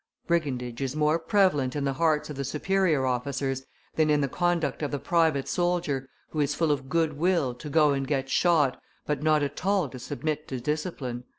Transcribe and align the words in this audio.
"Brigandage 0.25 0.81
is 0.81 0.95
more 0.95 1.19
prevalent 1.19 1.75
in 1.75 1.83
the 1.85 1.93
hearts 1.93 2.31
of 2.31 2.35
the 2.35 2.43
superior 2.43 3.05
officers 3.05 3.61
than 3.93 4.09
in 4.09 4.21
the 4.21 4.27
conduct 4.27 4.81
of 4.81 4.89
the 4.89 4.97
private 4.97 5.47
soldier, 5.47 6.09
who 6.31 6.39
is 6.39 6.55
full 6.55 6.71
of 6.71 6.89
good 6.89 7.19
will 7.19 7.53
to 7.53 7.69
go 7.69 7.91
and 7.91 8.07
get 8.07 8.27
shot, 8.27 8.81
but 9.05 9.21
not 9.21 9.43
at 9.43 9.63
all 9.63 9.87
to 9.89 9.99
submit 9.99 10.47
to 10.47 10.59
discipline. 10.59 11.25